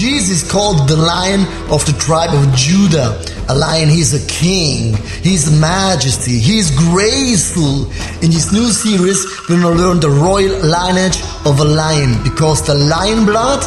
[0.00, 3.20] Jesus called the lion of the tribe of Judah.
[3.50, 4.96] A lion, he's a king.
[5.20, 6.38] He's majesty.
[6.38, 7.84] He's graceful.
[8.24, 12.66] In this new series, we're going to learn the royal lineage of a lion because
[12.66, 13.62] the lion blood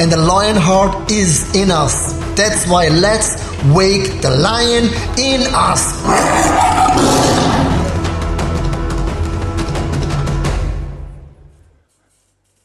[0.00, 2.14] and the lion heart is in us.
[2.34, 3.36] That's why let's
[3.72, 6.02] wake the lion in us.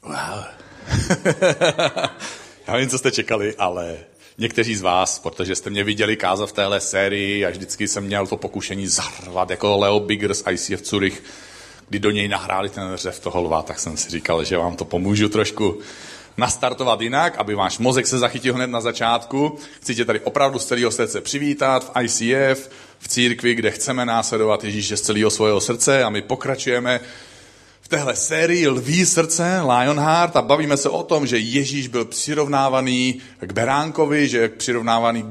[0.01, 0.50] Wow.
[2.68, 3.97] Já vím, co jste čekali, ale
[4.38, 8.28] někteří z vás, protože jste mě viděli kázat v téhle sérii a vždycky jsem měl
[8.28, 11.24] to pokušení zarvat jako Leo Biggers ICF Zurich,
[11.89, 14.86] kdy do něj nahráli ten řev toho lva, tak jsem si říkal, že vám to
[14.86, 15.79] pomůžu trošku
[16.37, 19.57] nastartovat jinak, aby váš mozek se zachytil hned na začátku.
[19.82, 24.64] Chci tě tady opravdu z celého srdce přivítat v ICF, v církvi, kde chceme následovat
[24.64, 27.00] Ježíše z celého svého srdce a my pokračujeme
[27.91, 33.53] téhle sérii Lví srdce, Lionheart a bavíme se o tom, že Ježíš byl přirovnávaný k
[33.53, 35.23] beránkovi, že je přirovnávaný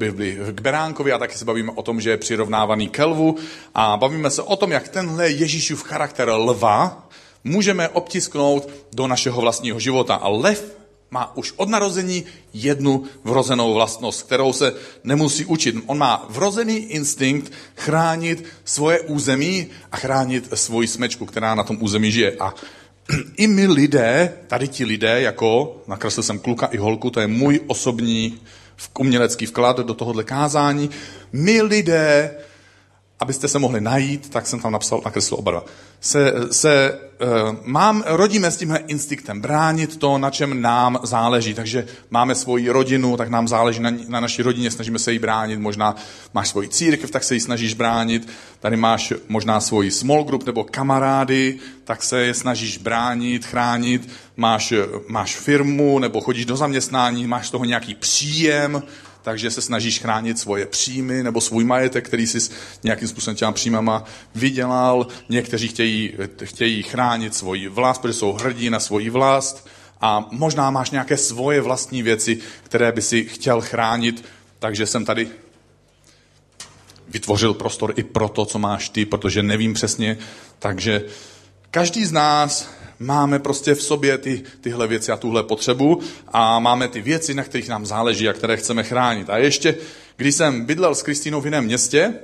[0.51, 3.37] k beránkovi a taky se bavíme o tom, že je přirovnávaný k lvu
[3.75, 7.09] a bavíme se o tom, jak tenhle Ježíšův charakter lva
[7.45, 10.15] můžeme obtisknout do našeho vlastního života.
[10.15, 10.80] A lev
[11.11, 15.77] má už od narození jednu vrozenou vlastnost, kterou se nemusí učit.
[15.87, 22.13] On má vrozený instinkt chránit svoje území a chránit svoji smečku, která na tom území
[22.13, 22.37] žije.
[22.41, 22.55] A
[23.37, 27.61] i my lidé, tady ti lidé, jako nakreslil jsem kluka i holku, to je můj
[27.67, 28.41] osobní
[28.99, 30.91] umělecký vklad do tohohle kázání,
[31.33, 32.35] my lidé
[33.21, 35.65] abyste se mohli najít, tak jsem tam napsal, nakreslil oba dva.
[36.01, 41.55] Se, se uh, mám, rodíme s tímhle instinktem bránit to, na čem nám záleží.
[41.55, 45.61] Takže máme svoji rodinu, tak nám záleží na, na naší rodině, snažíme se jí bránit.
[45.61, 45.97] Možná
[46.35, 48.29] máš svoji církev, tak se ji snažíš bránit.
[48.61, 54.09] Tady máš možná svoji small group nebo kamarády, tak se je snažíš bránit, chránit.
[54.37, 54.73] Máš,
[55.09, 58.83] máš firmu nebo chodíš do zaměstnání, máš toho nějaký příjem,
[59.23, 62.39] takže se snažíš chránit svoje příjmy nebo svůj majetek, který jsi
[62.83, 64.05] nějakým způsobem těma příjmama
[64.35, 65.07] vydělal.
[65.29, 66.13] Někteří chtějí,
[66.45, 69.69] chtějí chránit svoji vlast, protože jsou hrdí na svoji vlast
[70.01, 74.25] a možná máš nějaké svoje vlastní věci, které by si chtěl chránit,
[74.59, 75.29] takže jsem tady
[77.09, 80.19] vytvořil prostor i pro to, co máš ty, protože nevím přesně.
[80.59, 81.03] Takže
[81.71, 86.89] každý z nás máme prostě v sobě ty, tyhle věci a tuhle potřebu a máme
[86.89, 89.31] ty věci, na kterých nám záleží a které chceme chránit.
[89.31, 89.75] A ještě,
[90.17, 92.15] když jsem bydlel s Kristýnou v jiném městě,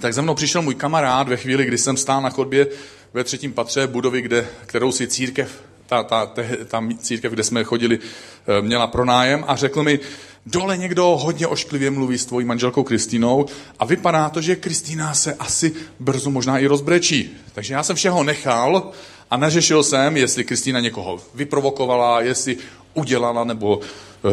[0.00, 2.66] tak za mnou přišel můj kamarád ve chvíli, kdy jsem stál na chodbě
[3.14, 7.64] ve třetím patře budovy, kde, kterou si církev, ta, ta, ta, ta církev, kde jsme
[7.64, 10.00] chodili, eh, měla pronájem a řekl mi,
[10.46, 13.46] dole někdo hodně ošklivě mluví s tvojí manželkou Kristýnou
[13.78, 17.30] a vypadá to, že Kristýna se asi brzo možná i rozbrečí.
[17.52, 18.92] Takže já jsem všeho nechal
[19.30, 22.56] a neřešil jsem, jestli Kristýna někoho vyprovokovala, jestli
[22.94, 23.80] udělala nebo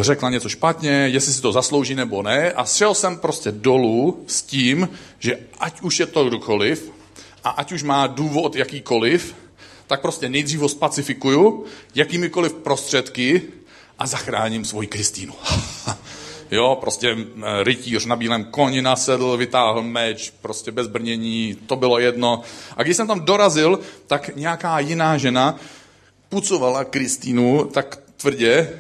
[0.02, 2.52] řekla něco špatně, jestli si to zaslouží nebo ne.
[2.52, 6.92] A šel jsem prostě dolů s tím, že ať už je to kdokoliv
[7.44, 9.36] a ať už má důvod jakýkoliv,
[9.88, 11.66] tak prostě nejdřív ho spacifikuju
[11.96, 13.42] jakýmikoliv prostředky
[14.00, 15.34] a zachráním svoji Kristýnu.
[16.54, 17.18] Jo, prostě
[17.64, 22.42] rytíř na bílém koni nasedl, vytáhl meč, prostě bez brnění, to bylo jedno.
[22.78, 25.56] A když jsem tam dorazil, tak nějaká jiná žena
[26.30, 28.80] pucovala Kristýnu tak tvrdě,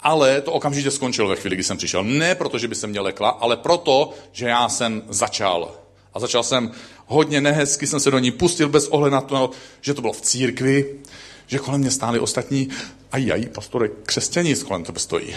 [0.00, 2.04] ale to okamžitě skončilo ve chvíli, kdy jsem přišel.
[2.04, 5.74] Ne proto, že by se mě lekla, ale proto, že já jsem začal.
[6.14, 6.70] A začal jsem
[7.06, 10.20] hodně nehezky, jsem se do ní pustil bez ohledu na to, že to bylo v
[10.20, 11.00] církvi,
[11.46, 12.68] že kolem mě stáli ostatní,
[13.12, 15.34] aj, aj, pastore, křesťaní kolem tebe stojí.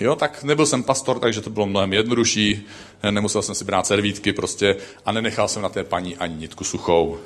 [0.00, 2.66] Jo, tak nebyl jsem pastor, takže to bylo mnohem jednodušší,
[3.10, 7.18] nemusel jsem si brát servítky prostě a nenechal jsem na té paní ani nitku suchou.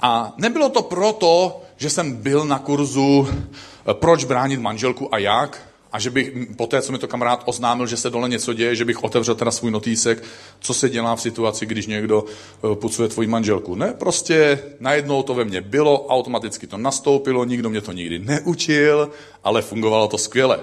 [0.00, 5.70] A nebylo to proto, že jsem byl na kurzu eh, proč bránit manželku a jak,
[5.92, 8.76] a že bych po té, co mi to kamarád oznámil, že se dole něco děje,
[8.76, 10.24] že bych otevřel teda svůj notýsek,
[10.60, 13.74] co se dělá v situaci, když někdo eh, pucuje tvoji manželku.
[13.74, 19.10] Ne, prostě najednou to ve mně bylo, automaticky to nastoupilo, nikdo mě to nikdy neučil,
[19.44, 20.60] ale fungovalo to skvěle.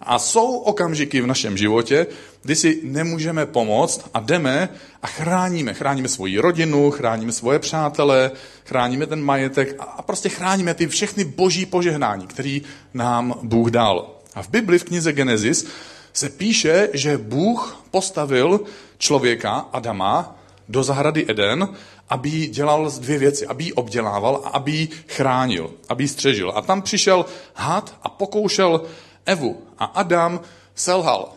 [0.00, 2.06] A jsou okamžiky v našem životě,
[2.42, 4.68] kdy si nemůžeme pomoct a jdeme
[5.02, 5.74] a chráníme.
[5.74, 8.30] Chráníme svoji rodinu, chráníme svoje přátele,
[8.64, 12.62] chráníme ten majetek a prostě chráníme ty všechny boží požehnání, který
[12.94, 14.10] nám Bůh dal.
[14.34, 15.66] A v Bibli, v knize Genesis,
[16.12, 18.60] se píše, že Bůh postavil
[18.98, 20.36] člověka, Adama,
[20.68, 21.68] do zahrady Eden,
[22.08, 26.52] aby dělal dvě věci, aby ji obdělával a aby ji chránil, aby ji střežil.
[26.54, 28.82] A tam přišel had a pokoušel
[29.26, 30.40] Evu a Adam
[30.74, 31.32] selhal.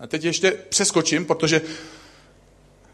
[0.00, 1.60] A teď ještě přeskočím, protože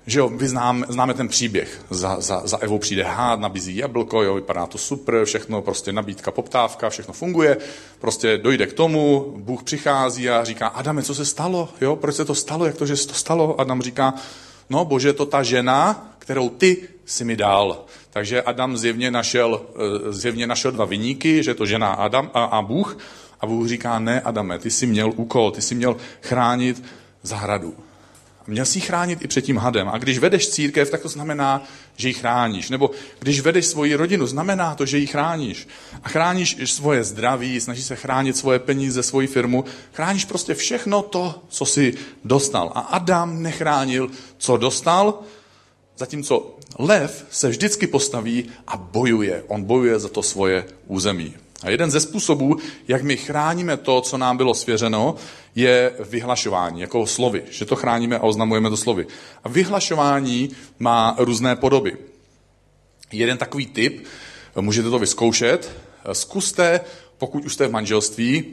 [0.06, 1.84] že jo, vy znám, známe ten příběh.
[1.90, 6.30] Za, za, za Evou přijde hád, nabízí jablko, jo, vypadá to super, všechno, prostě nabídka,
[6.30, 7.56] poptávka, všechno funguje.
[8.00, 11.68] Prostě dojde k tomu, Bůh přichází a říká, Adame, co se stalo?
[11.80, 12.66] Jo, proč se to stalo?
[12.66, 13.60] Jak to, že se to stalo?
[13.60, 14.14] Adam říká,
[14.70, 17.84] no bože, to ta žena, kterou ty si mi dal.
[18.10, 22.62] Takže Adam zjevně našel, eh, zjevně našel dva vyníky, že to žena Adam a, a
[22.62, 22.98] Bůh.
[23.42, 26.84] A Bůh říká, ne Adame, ty jsi měl úkol, ty jsi měl chránit
[27.22, 27.74] zahradu.
[28.46, 29.88] Měl si ji chránit i před tím hadem.
[29.88, 31.62] A když vedeš církev, tak to znamená,
[31.96, 32.70] že ji chráníš.
[32.70, 35.68] Nebo když vedeš svoji rodinu, znamená to, že ji chráníš.
[36.02, 39.64] A chráníš svoje zdraví, snažíš se chránit svoje peníze, svoji firmu.
[39.92, 41.94] Chráníš prostě všechno to, co si
[42.24, 42.72] dostal.
[42.74, 45.20] A Adam nechránil, co dostal,
[45.96, 49.44] zatímco lev se vždycky postaví a bojuje.
[49.48, 51.34] On bojuje za to svoje území.
[51.62, 52.56] A jeden ze způsobů,
[52.88, 55.14] jak my chráníme to, co nám bylo svěřeno,
[55.54, 59.06] je vyhlašování, jako slovy, že to chráníme a oznamujeme to slovy.
[59.44, 61.96] A vyhlašování má různé podoby.
[63.12, 64.04] Jeden takový tip,
[64.60, 65.72] můžete to vyzkoušet,
[66.12, 66.80] zkuste,
[67.18, 68.44] pokud už jste v manželství,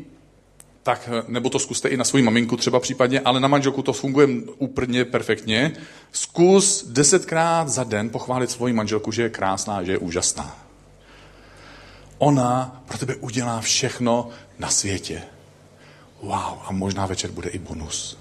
[0.84, 4.28] tak, nebo to zkuste i na svoji maminku třeba případně, ale na manželku to funguje
[4.58, 5.72] úplně perfektně.
[6.12, 10.69] Zkus desetkrát za den pochválit svoji manželku, že je krásná, že je úžasná.
[12.20, 14.30] Ona pro tebe udělá všechno
[14.60, 15.22] na světě.
[16.22, 18.18] Wow, a možná večer bude i bonus.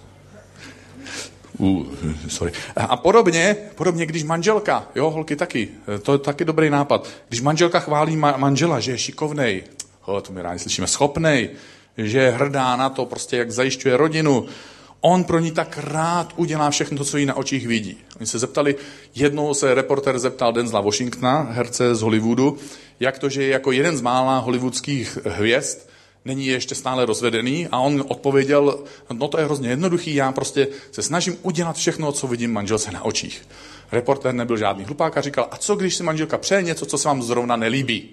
[1.58, 1.86] Uh,
[2.28, 2.52] sorry.
[2.76, 5.68] A podobně, podobně, když manželka, jo, holky taky,
[6.02, 7.08] to je taky dobrý nápad.
[7.28, 9.62] Když manželka chválí ma- manžela, že je šikovnej,
[10.04, 11.50] oh, to my rádi slyšíme, schopnej,
[11.98, 14.46] že je hrdá na to, prostě jak zajišťuje rodinu,
[15.00, 17.98] on pro ní tak rád udělá všechno to, co jí na očích vidí.
[18.16, 18.76] Oni se zeptali,
[19.14, 22.56] jednou se reporter zeptal Denzla Washingtona, herce z Hollywoodu,
[23.00, 25.78] jak to, že je jako jeden z mála hollywoodských hvězd,
[26.24, 31.02] není ještě stále rozvedený a on odpověděl, no to je hrozně jednoduchý, já prostě se
[31.02, 33.48] snažím udělat všechno, co vidím manželce na očích.
[33.92, 37.08] Reporter nebyl žádný hlupák a říkal, a co když si manželka přeje něco, co se
[37.08, 38.08] vám zrovna nelíbí?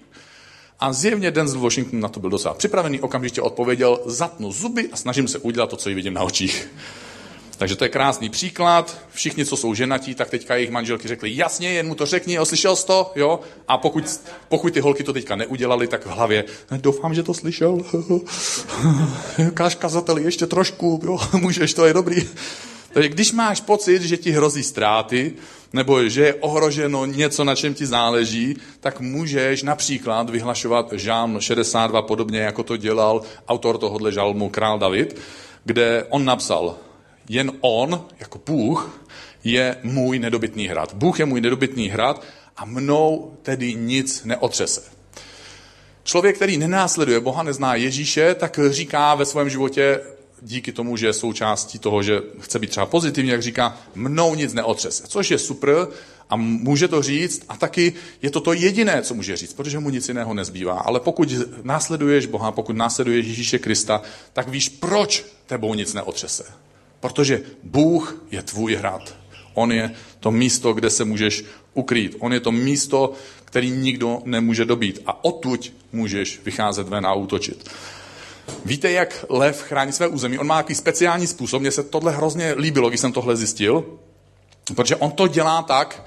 [0.80, 5.28] A zjevně Denzel Washington na to byl docela připravený, okamžitě odpověděl, zatnu zuby a snažím
[5.28, 6.68] se udělat to, co ji vidím na očích.
[7.58, 8.98] Takže to je krásný příklad.
[9.12, 12.46] Všichni, co jsou ženatí, tak teďka jejich manželky řekli, jasně, jen mu to řekni, jo,
[12.46, 13.40] slyšel jsi to, jo?
[13.68, 14.20] A pokud,
[14.50, 16.44] pokud ty holky to teďka neudělali, tak v hlavě,
[16.78, 17.78] doufám, že to slyšel.
[19.54, 22.30] Káž kazateli, ještě trošku, jo, můžeš, to je dobrý.
[22.94, 25.34] Takže když máš pocit, že ti hrozí ztráty,
[25.74, 32.02] nebo že je ohroženo něco, na čem ti záleží, tak můžeš například vyhlašovat žálm 62,
[32.02, 35.20] podobně jako to dělal autor tohohle žalmu Král David,
[35.64, 36.76] kde on napsal,
[37.30, 39.06] jen on, jako Bůh,
[39.44, 40.94] je můj nedobytný hrad.
[40.94, 42.24] Bůh je můj nedobytný hrad
[42.58, 44.82] a mnou tedy nic neotřese.
[46.04, 50.02] Člověk, který nenásleduje Boha, nezná Ježíše, tak říká ve svém životě,
[50.42, 54.54] díky tomu, že je součástí toho, že chce být třeba pozitivní, jak říká, mnou nic
[54.54, 55.04] neotřese.
[55.08, 55.88] Což je super
[56.30, 59.90] a může to říct a taky je to to jediné, co může říct, protože mu
[59.90, 60.80] nic jiného nezbývá.
[60.80, 61.34] Ale pokud
[61.64, 64.02] následuješ Boha, pokud následuješ Ježíše Krista,
[64.34, 66.44] tak víš, proč tebou nic neotřese.
[67.06, 69.16] Protože Bůh je tvůj hrad.
[69.54, 71.44] On je to místo, kde se můžeš
[71.74, 72.16] ukrýt.
[72.20, 73.14] On je to místo,
[73.46, 75.02] který nikdo nemůže dobít.
[75.06, 77.70] A odtud můžeš vycházet ven a útočit.
[78.66, 80.40] Víte, jak lev chrání své území?
[80.40, 81.62] On má takový speciální způsob.
[81.62, 83.86] Mně se tohle hrozně líbilo, když jsem tohle zjistil.
[84.76, 86.06] Protože on to dělá tak,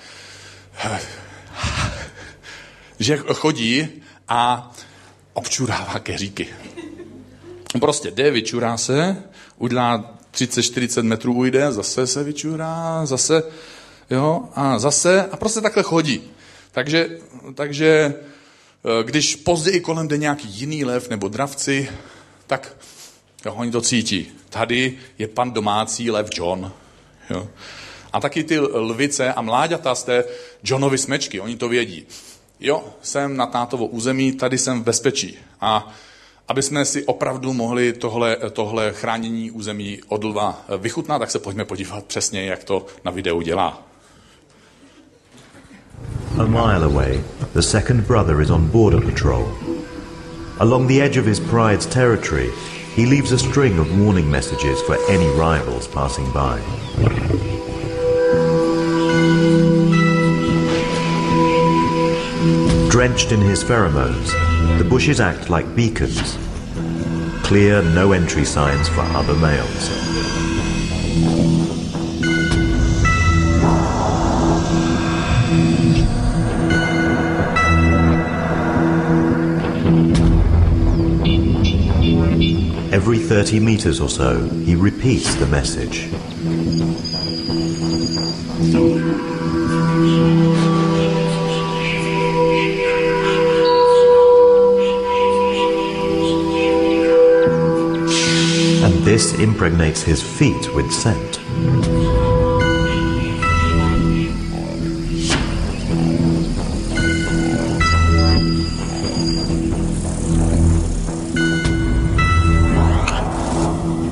[2.99, 3.89] že chodí
[4.29, 4.73] a
[5.33, 6.49] občurává keříky.
[7.81, 9.23] Prostě jde, vyčurá se,
[9.59, 13.43] udělá 30-40 metrů ujde, zase se vyčurá, zase,
[14.11, 16.23] jo, a zase, a prostě takhle chodí.
[16.73, 17.09] Takže,
[17.55, 18.15] takže
[18.85, 21.89] eh, když později kolem jde nějaký jiný lev nebo dravci,
[22.47, 22.77] tak
[23.45, 24.33] jo, oni to cítí.
[24.51, 26.73] Tady je pan domácí lev John.
[27.31, 27.49] Jo.
[28.13, 30.25] A taky ty lvice a mláďata z té
[30.65, 32.07] Johnovy smečky, oni to vědí.
[32.61, 35.39] Jo, jsem na tátovo území, tady jsem v bezpečí.
[35.61, 35.93] A
[36.49, 41.65] aby jsme si opravdu mohli tohle, tohle chránění území od lva vychutnat, tak se pojďme
[41.65, 43.83] podívat přesně, jak to na videu dělá.
[46.39, 49.49] A mile away, the second brother is on border patrol.
[50.61, 52.51] Along the edge of his pride's territory,
[52.97, 56.61] he leaves a string of warning messages for any rivals passing by.
[62.91, 64.48] Drenched in his pheromones,
[64.79, 66.39] the bushes act like beacons.
[67.43, 69.89] Clear no entry signs for other males.
[82.93, 86.09] Every 30 meters or so, he repeats the message.
[99.39, 101.39] Impregnates his feet with scent.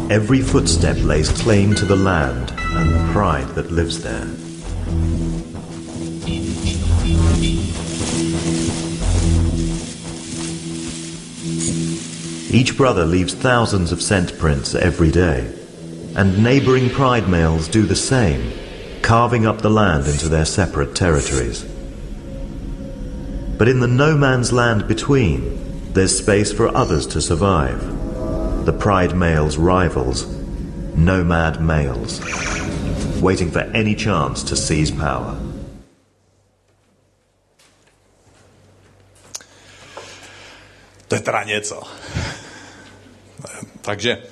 [0.08, 4.45] Every footstep lays claim to the land and the pride that lives there.
[12.56, 15.52] Each brother leaves thousands of scent prints every day,
[16.16, 18.50] and neighboring pride males do the same,
[19.02, 21.64] carving up the land into their separate territories.
[23.58, 27.78] But in the no man's land between, there's space for others to survive.
[28.64, 30.24] The pride males' rivals,
[30.96, 32.22] nomad males,
[33.20, 35.36] waiting for any chance to seize power.
[41.08, 41.82] To je teda něco.
[43.82, 44.22] Takže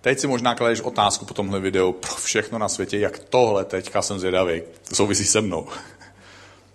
[0.00, 4.02] teď si možná kladeš otázku po tomhle videu pro všechno na světě, jak tohle teďka
[4.02, 4.62] jsem zvědavý,
[4.92, 5.66] souvisí se mnou.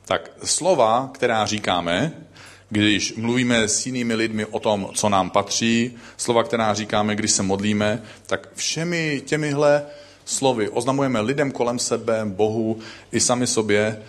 [0.06, 2.14] Tak slova, která říkáme,
[2.70, 7.44] když mluvíme s jinými lidmi o tom, co nám patří, slova, která říkáme, když se
[7.44, 9.86] modlíme, tak všemi těmihle
[10.26, 12.80] slovy oznamujeme lidem kolem sebe, Bohu
[13.12, 14.04] i sami sobě,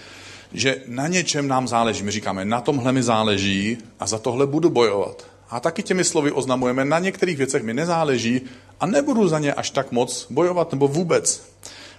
[0.53, 2.03] že na něčem nám záleží.
[2.03, 5.27] My říkáme, na tomhle mi záleží a za tohle budu bojovat.
[5.51, 8.41] A taky těmi slovy oznamujeme, na některých věcech mi nezáleží
[8.81, 11.43] a nebudu za ně až tak moc bojovat nebo vůbec.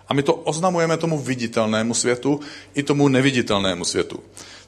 [0.08, 2.40] A my to oznamujeme tomu viditelnému světu
[2.76, 4.20] i tomu neviditelnému světu.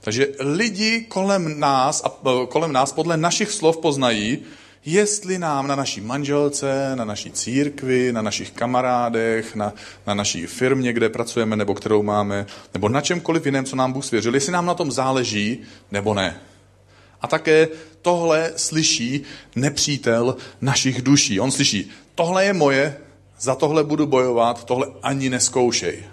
[0.02, 2.12] Takže lidi kolem nás, a
[2.50, 4.40] kolem nás podle našich slov poznají,
[4.86, 9.74] jestli nám na naší manželce, na naší církvi, na našich kamarádech, na,
[10.08, 14.06] na naší firmě, kde pracujeme nebo kterou máme, nebo na čemkoliv jiném, co nám Bůh
[14.06, 15.60] svěřil, jestli nám na tom záleží
[15.92, 16.40] nebo ne.
[17.22, 17.68] A také
[18.02, 19.22] tohle slyší
[19.56, 21.40] nepřítel našich duší.
[21.40, 22.98] On slyší, tohle je moje,
[23.40, 26.04] za tohle budu bojovat, tohle ani neskoušej.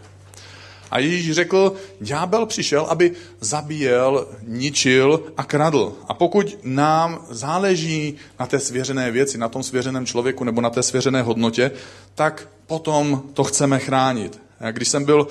[0.90, 5.92] A Ježíš řekl, ďábel přišel, aby zabíjel, ničil a kradl.
[6.08, 10.82] A pokud nám záleží na té svěřené věci, na tom svěřeném člověku nebo na té
[10.82, 11.70] svěřené hodnotě,
[12.14, 14.40] tak potom to chceme chránit.
[14.60, 15.28] A když jsem byl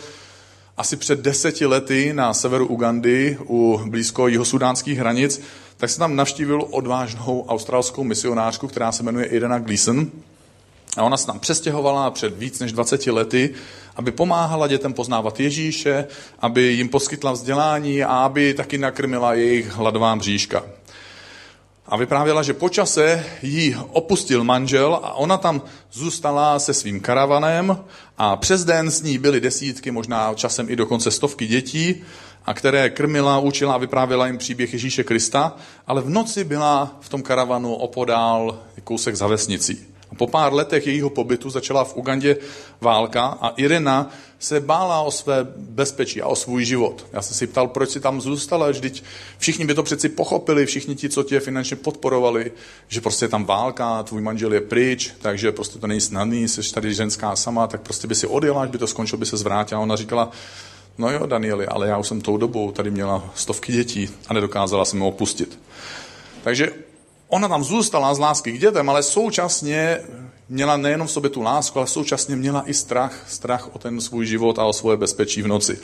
[0.78, 5.42] asi před deseti lety na severu Ugandy, u blízko jihosudánských hranic,
[5.78, 10.08] tak jsem tam navštívil odvážnou australskou misionářku, která se jmenuje Irena Gleason.
[10.98, 13.54] A ona se tam přestěhovala před víc než 20 lety,
[13.96, 16.08] aby pomáhala dětem poznávat Ježíše,
[16.40, 20.64] aby jim poskytla vzdělání a aby taky nakrmila jejich hladová bříška.
[21.90, 27.78] A vyprávěla, že po čase jí opustil manžel a ona tam zůstala se svým karavanem
[28.18, 32.04] a přes den s ní byly desítky, možná časem i dokonce stovky dětí,
[32.48, 35.56] a které krmila, učila a vyprávěla jim příběh Ježíše Krista,
[35.88, 39.86] ale v noci byla v tom karavanu opodál kousek za vesnicí.
[40.12, 42.38] A po pár letech jejího pobytu začala v Ugandě
[42.82, 47.06] válka a Irena se bála o své bezpečí a o svůj život.
[47.14, 49.04] Já jsem si ptal, proč si tam zůstala, vždyť
[49.38, 52.52] všichni by to přeci pochopili, všichni ti, co tě finančně podporovali,
[52.88, 56.74] že prostě je tam válka, tvůj manžel je pryč, takže prostě to není snadný, jsi
[56.74, 59.82] tady ženská sama, tak prostě by si odjela, až by to skončilo, by se zvrátila.
[59.82, 60.32] Ona říkala,
[60.98, 64.86] no jo, Danieli, ale já už jsem tou dobou tady měla stovky dětí a nedokázala
[64.86, 65.60] jsem ho opustit.
[66.44, 66.72] Takže
[67.28, 70.00] ona tam zůstala z lásky k dětem, ale současně
[70.50, 74.26] měla nejenom v sobě tu lásku, ale současně měla i strach, strach o ten svůj
[74.26, 75.80] život a o svoje bezpečí v noci.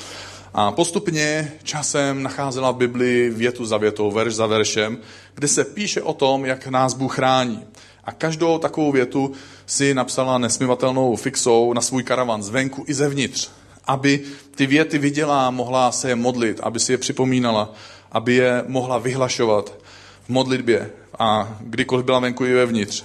[0.53, 4.97] A postupně časem nacházela v Biblii větu za větou, verš za veršem,
[5.35, 7.63] kde se píše o tom, jak nás Bůh chrání.
[8.03, 9.31] A každou takovou větu
[9.65, 13.49] si napsala nesmivatelnou fixou na svůj karavan zvenku i zevnitř,
[13.85, 14.21] aby
[14.55, 17.73] ty věty viděla, mohla se je modlit, aby si je připomínala,
[18.11, 19.73] aby je mohla vyhlašovat
[20.25, 23.03] v modlitbě a kdykoliv byla venku i vevnitř.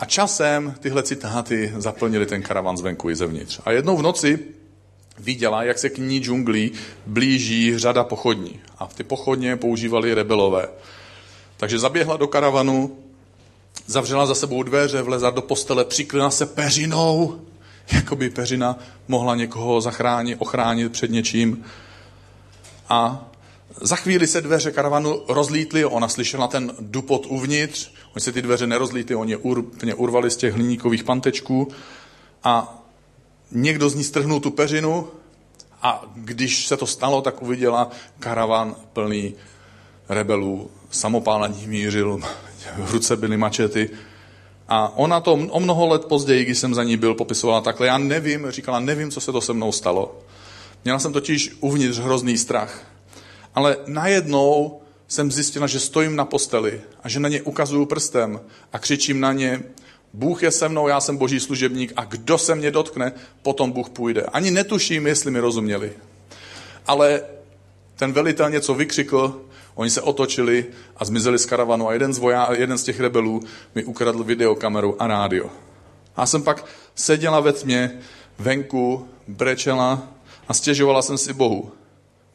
[0.00, 3.60] A časem tyhle citáty zaplnili ten karavan zvenku i zevnitř.
[3.64, 4.38] A jednou v noci
[5.18, 6.72] viděla, jak se k ní džunglí
[7.06, 8.60] blíží řada pochodní.
[8.78, 10.68] A v ty pochodně používali rebelové.
[11.56, 12.96] Takže zaběhla do karavanu,
[13.86, 17.40] zavřela za sebou dveře, vlezla do postele, přiklina se peřinou,
[17.92, 18.78] jako by peřina
[19.08, 21.64] mohla někoho zachránit, ochránit před něčím.
[22.88, 23.28] A
[23.80, 28.66] za chvíli se dveře karavanu rozlítly, ona slyšela ten dupot uvnitř, oni se ty dveře
[28.66, 31.68] nerozlítly, oni je úplně urvali z těch hliníkových pantečků
[32.44, 32.82] a
[33.50, 35.08] někdo z ní strhnul tu peřinu
[35.82, 37.90] a když se to stalo, tak uviděla
[38.20, 39.34] karavan plný
[40.08, 42.20] rebelů, samopál na nich mířil,
[42.76, 43.90] v ruce byly mačety
[44.68, 47.98] a ona to o mnoho let později, když jsem za ní byl, popisovala takhle, já
[47.98, 50.18] nevím, říkala, nevím, co se to se mnou stalo.
[50.84, 52.96] Měla jsem totiž uvnitř hrozný strach
[53.56, 58.40] ale najednou jsem zjistila, že stojím na posteli a že na ně ukazuju prstem
[58.72, 59.62] a křičím na ně,
[60.12, 63.88] Bůh je se mnou, já jsem boží služebník a kdo se mě dotkne, potom Bůh
[63.88, 64.22] půjde.
[64.22, 65.92] Ani netuším, jestli mi rozuměli.
[66.86, 67.22] Ale
[67.96, 69.40] ten velitel něco vykřikl,
[69.74, 70.66] oni se otočili
[70.98, 73.42] a zmizeli z karavanu a jeden z, voja, jeden z těch rebelů
[73.74, 75.50] mi ukradl videokameru a rádio.
[76.16, 77.98] A jsem pak seděla ve tmě,
[78.38, 80.08] venku, brečela
[80.48, 81.72] a stěžovala jsem si Bohu.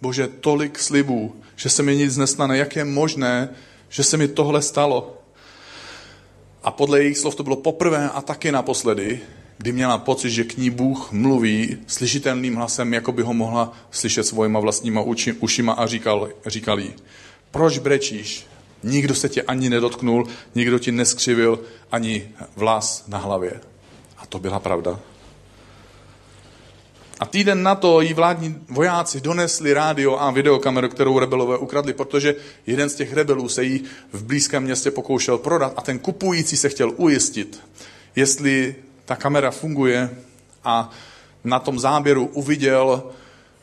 [0.02, 2.58] Bože, tolik slibů, že se mi nic nestane.
[2.58, 3.50] Jak je možné,
[3.90, 5.18] že se mi tohle stalo?
[6.64, 9.20] A podle jejich slov to bylo poprvé a taky naposledy,
[9.58, 14.24] kdy měla pocit, že k ní Bůh mluví slyšitelným hlasem, jako by ho mohla slyšet
[14.24, 16.94] svojima vlastníma uči, ušima a říkal, říkal jí,
[17.52, 18.48] proč brečíš?
[18.84, 21.60] Nikdo se tě ani nedotknul, nikdo ti neskřivil
[21.92, 23.62] ani vlas na hlavě.
[24.18, 25.00] A to byla pravda.
[27.20, 32.36] A týden na to jí vládní vojáci donesli rádio a videokameru, kterou rebelové ukradli, protože
[32.68, 36.70] jeden z těch rebelů se jí v blízkém městě pokoušel prodat a ten kupující se
[36.70, 37.62] chtěl ujistit,
[38.16, 40.10] jestli ta kamera funguje
[40.64, 40.90] a
[41.44, 43.04] na tom záběru uviděl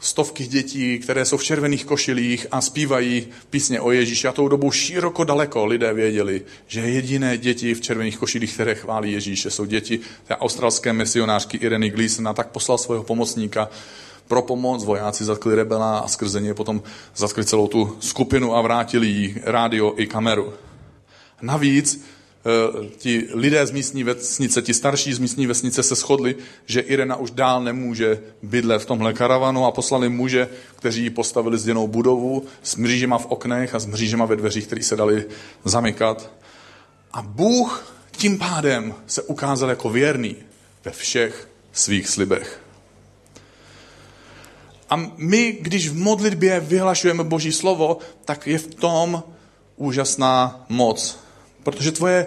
[0.01, 4.29] stovky dětí, které jsou v červených košilích a zpívají písně o Ježíši.
[4.29, 9.13] A tou dobou široko daleko lidé věděli, že jediné děti v červených košilích, které chválí
[9.13, 13.69] Ježíše, jsou děti té australské misionářky Ireny Gleason a tak poslal svého pomocníka
[14.29, 14.85] pro pomoc.
[14.85, 16.83] Vojáci zatkli rebela a skrze ně potom
[17.17, 20.53] zatkli celou tu skupinu a vrátili jí rádio i kameru.
[21.43, 22.05] Navíc
[22.97, 26.37] ti lidé z místní vesnice, ti starší z místní vesnice se shodli,
[26.67, 31.59] že Irena už dál nemůže bydlet v tomhle karavanu a poslali muže, kteří ji postavili
[31.59, 35.25] zděnou budovu s mřížema v oknech a s mřížema ve dveřích, které se dali
[35.65, 36.31] zamykat.
[37.13, 40.37] A Bůh tím pádem se ukázal jako věrný
[40.85, 42.61] ve všech svých slibech.
[44.91, 49.23] A my, když v modlitbě vyhlašujeme Boží slovo, tak je v tom
[49.77, 51.28] úžasná moc
[51.63, 52.27] Protože tvoje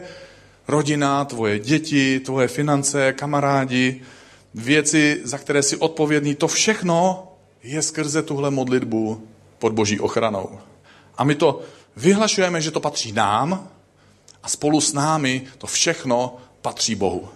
[0.67, 4.01] rodina, tvoje děti, tvoje finance, kamarádi,
[4.53, 7.27] věci, za které jsi odpovědný, to všechno
[7.63, 9.27] je skrze tuhle modlitbu
[9.59, 10.59] pod boží ochranou.
[11.17, 11.61] A my to
[11.95, 13.69] vyhlašujeme, že to patří nám
[14.43, 17.29] a spolu s námi to všechno patří Bohu.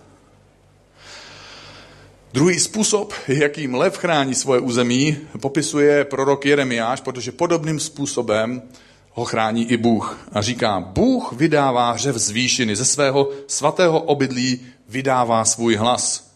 [2.34, 8.62] Druhý způsob, jakým lev chrání svoje území, popisuje prorok Jeremiáš, protože podobným způsobem
[9.16, 10.20] ho chrání i Bůh.
[10.32, 16.32] A říká, Bůh vydává hřev z výšiny, ze svého svatého obydlí vydává svůj hlas.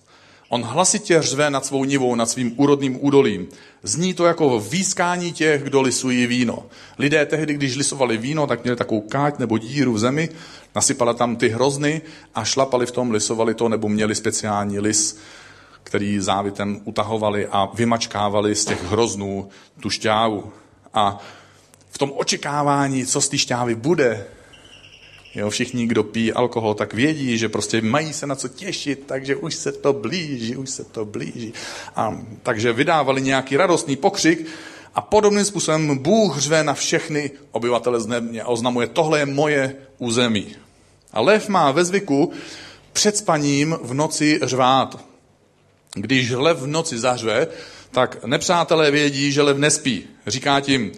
[0.49, 3.47] On hlasitě řve nad svou nivou, nad svým úrodným údolím.
[3.83, 6.65] Zní to jako výskání těch, kdo lisují víno.
[6.97, 10.29] Lidé tehdy, když lisovali víno, tak měli takovou káť nebo díru v zemi,
[10.75, 12.01] nasypali tam ty hrozny
[12.35, 15.19] a šlapali v tom, lisovali to, nebo měli speciální lis,
[15.83, 20.51] který závitem utahovali a vymačkávali z těch hroznů tu šťávu.
[20.93, 21.19] A
[21.89, 24.25] v tom očekávání, co z té šťávy bude.
[25.36, 29.36] Jo, všichni, kdo pijí alkohol, tak vědí, že prostě mají se na co těšit, takže
[29.36, 31.54] už se to blíží, už se to blíží.
[31.95, 34.47] A, takže vydávali nějaký radostný pokřik
[34.95, 40.56] a podobným způsobem Bůh řve na všechny obyvatele země a oznamuje, tohle je moje území.
[41.12, 42.32] A lev má ve zvyku
[42.93, 45.06] před spaním v noci řvát.
[45.93, 47.47] Když lev v noci zařve,
[47.91, 50.04] tak nepřátelé vědí, že lev nespí.
[50.28, 50.91] Říká tím,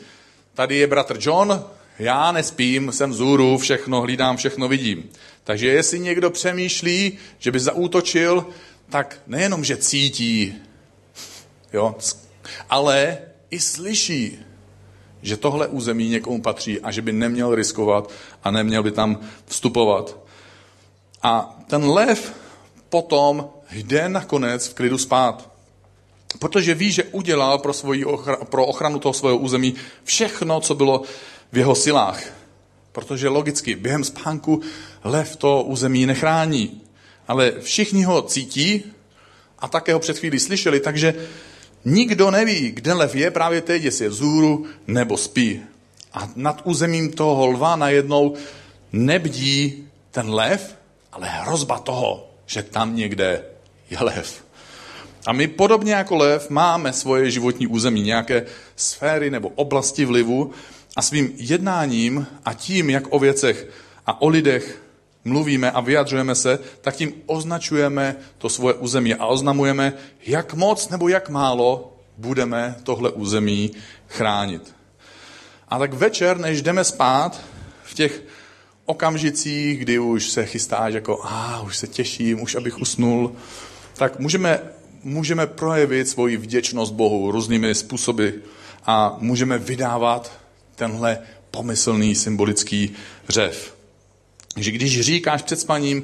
[0.53, 1.65] tady je bratr John,
[1.99, 5.09] já nespím, jsem vzhůru, všechno hlídám, všechno vidím.
[5.43, 8.45] Takže jestli někdo přemýšlí, že by zaútočil,
[8.89, 10.55] tak nejenom, že cítí,
[11.73, 11.95] jo,
[12.69, 13.17] ale
[13.49, 14.39] i slyší,
[15.21, 18.11] že tohle území někomu patří a že by neměl riskovat
[18.43, 20.17] a neměl by tam vstupovat.
[21.23, 22.33] A ten lev
[22.89, 25.50] potom jde nakonec v klidu spát.
[26.39, 31.01] Protože ví, že udělal pro, svoji ochra- pro ochranu toho svého území všechno, co bylo
[31.51, 32.23] v jeho silách.
[32.91, 34.61] Protože logicky během spánku
[35.03, 36.81] lev to území nechrání.
[37.27, 38.83] Ale všichni ho cítí
[39.59, 41.27] a také ho před chvílí slyšeli, takže
[41.85, 45.61] nikdo neví, kde lev je právě teď, jestli je vzhůru nebo spí.
[46.13, 48.35] A nad územím toho lva najednou
[48.91, 50.75] nebdí ten lev,
[51.11, 53.45] ale hrozba toho, že tam někde
[53.89, 54.43] je lev.
[55.25, 60.51] A my podobně jako lev máme svoje životní území, nějaké sféry nebo oblasti vlivu
[60.95, 63.69] a svým jednáním a tím, jak o věcech
[64.05, 64.81] a o lidech
[65.25, 69.93] mluvíme a vyjadřujeme se, tak tím označujeme to svoje území a oznamujeme,
[70.25, 73.71] jak moc nebo jak málo budeme tohle území
[74.07, 74.75] chránit.
[75.67, 77.41] A tak večer, než jdeme spát,
[77.83, 78.23] v těch
[78.85, 83.35] okamžicích, kdy už se chystáš jako, a ah, už se těším, už abych usnul,
[83.93, 84.59] tak můžeme
[85.03, 88.29] můžeme projevit svoji vděčnost Bohu různými způsoby
[88.85, 90.39] a můžeme vydávat
[90.75, 91.19] tenhle
[91.51, 92.93] pomyslný symbolický
[93.29, 93.75] řev.
[94.57, 96.03] Že když říkáš před spaním,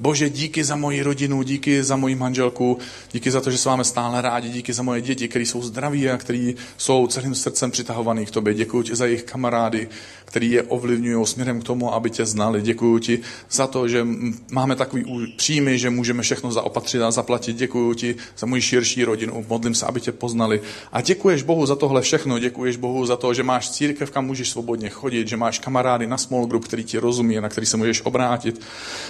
[0.00, 2.78] Bože, díky za moji rodinu, díky za moji manželku,
[3.12, 6.10] díky za to, že se máme stále rádi, díky za moje děti, které jsou zdraví
[6.10, 8.54] a který jsou celým srdcem přitahovaný k tobě.
[8.54, 9.88] Děkuji ti za jejich kamarády,
[10.24, 12.62] který je ovlivňují směrem k tomu, aby tě znali.
[12.62, 14.06] Děkuji ti za to, že
[14.50, 17.56] máme takový příjmy, že můžeme všechno zaopatřit a zaplatit.
[17.56, 19.44] Děkuji ti za moji širší rodinu.
[19.48, 20.60] Modlím se, aby tě poznali.
[20.92, 22.38] A děkuješ Bohu za tohle všechno.
[22.38, 26.18] Děkuješ Bohu za to, že máš církev, kam můžeš svobodně chodit, že máš kamarády na
[26.18, 28.60] small group, který ti rozumí na který se můžeš obrátit.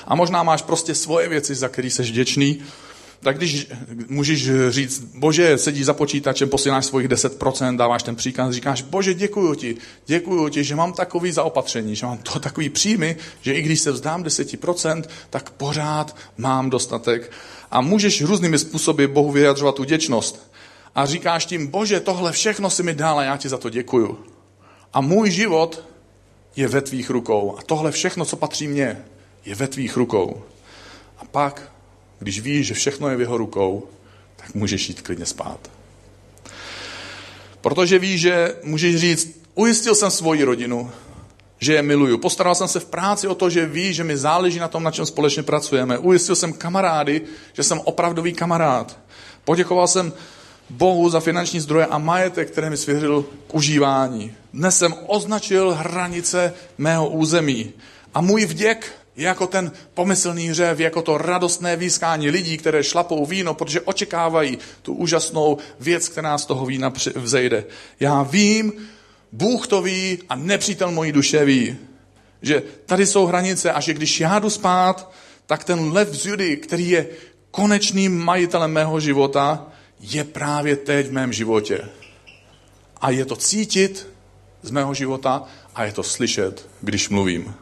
[0.07, 2.63] A možná máš prostě svoje věci, za který jsi vděčný
[3.23, 3.67] tak když
[4.09, 9.55] můžeš říct, bože, sedíš za počítačem, posíláš svojich 10%, dáváš ten příkaz, říkáš, bože, děkuji
[9.55, 13.81] ti, děkuji ti, že mám takový zaopatření, že mám to takový příjmy, že i když
[13.81, 17.33] se vzdám 10%, tak pořád mám dostatek.
[17.71, 20.51] A můžeš různými způsoby Bohu vyjadřovat tu děčnost.
[20.95, 24.19] A říkáš tím, bože, tohle všechno si mi dal a já ti za to děkuju.
[24.93, 25.85] A můj život
[26.57, 27.57] je ve tvých rukou.
[27.59, 29.05] A tohle všechno, co patří mně,
[29.45, 30.43] je ve tvých rukou.
[31.21, 31.73] A pak
[32.21, 33.89] když víš, že všechno je v jeho rukou,
[34.37, 35.71] tak můžeš jít klidně spát.
[37.61, 40.91] Protože víš, že můžeš říct, ujistil jsem svoji rodinu,
[41.59, 42.19] že je miluju.
[42.19, 44.91] Postaral jsem se v práci o to, že ví, že mi záleží na tom, na
[44.91, 45.99] čem společně pracujeme.
[45.99, 48.99] Ujistil jsem kamarády, že jsem opravdový kamarád.
[49.45, 50.13] Poděkoval jsem
[50.71, 54.33] Bohu za finanční zdroje a majetek, které mi svěřil k užívání.
[54.53, 57.73] Dnes jsem označil hranice mého území.
[58.15, 63.55] A můj vděk jako ten pomyslný hřev, jako to radostné výskání lidí, které šlapou víno,
[63.55, 67.65] protože očekávají tu úžasnou věc, která z toho vína vzejde.
[68.01, 68.73] Já vím,
[69.33, 71.77] Bůh to ví a nepřítel mojí duše ví,
[72.43, 75.13] že tady jsou hranice a že když já jdu spát,
[75.47, 77.07] tak ten lev z Judy, který je
[77.51, 79.67] konečným majitelem mého života,
[80.01, 81.89] je právě teď v mém životě.
[83.01, 84.09] A je to cítit
[84.63, 85.43] z mého života
[85.75, 87.55] a je to slyšet, když mluvím.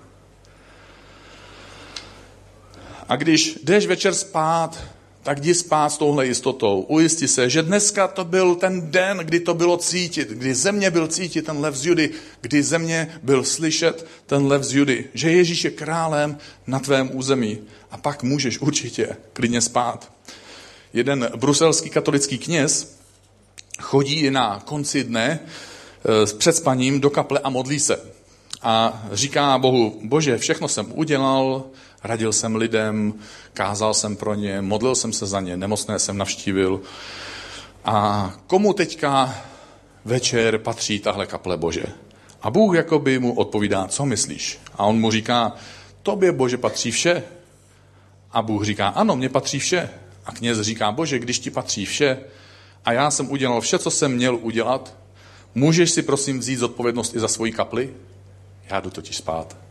[3.09, 4.79] A když jdeš večer spát,
[5.23, 6.81] tak jdi spát s touhle jistotou.
[6.81, 11.07] Ujisti se, že dneska to byl ten den, kdy to bylo cítit, kdy země byl
[11.07, 15.65] cítit ten lev z Judy, kdy země byl slyšet ten lev z Judy, že Ježíš
[15.65, 17.59] je králem na tvém území.
[17.91, 20.13] A pak můžeš určitě klidně spát.
[20.93, 22.99] Jeden bruselský katolický kněz
[23.81, 28.01] chodí na konci dne eh, s předspaním do kaple a modlí se.
[28.63, 31.65] A říká Bohu, bože, všechno jsem udělal,
[32.05, 33.15] radil jsem lidem,
[33.53, 36.81] kázal jsem pro ně, modlil jsem se za ně, nemocné jsem navštívil.
[37.85, 39.35] A komu teďka
[40.05, 41.85] večer patří tahle kaple Bože?
[42.43, 44.59] A Bůh jakoby mu odpovídá, co myslíš?
[44.75, 45.53] A on mu říká,
[46.03, 47.23] tobě Bože patří vše.
[48.33, 49.91] A Bůh říká, ano, mně patří vše.
[50.27, 52.19] A kněz říká, Bože, když ti patří vše
[52.85, 54.95] a já jsem udělal vše, co jsem měl udělat,
[55.55, 57.95] můžeš si prosím vzít zodpovědnost i za svoji kapli?
[58.71, 59.68] Já jdu totiž spát.